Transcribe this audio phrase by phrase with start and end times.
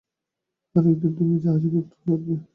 [0.75, 2.35] আর একদিন, তুমি এই জাহাজের ক্যাপ্টেন হয়ে উঠবে।